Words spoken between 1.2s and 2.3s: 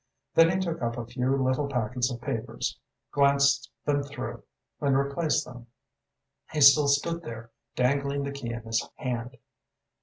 little packets of